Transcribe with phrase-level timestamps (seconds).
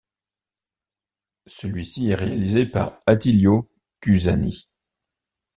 [1.45, 3.69] Celui-ci est réalisé par Attilio
[3.99, 4.67] Cusani.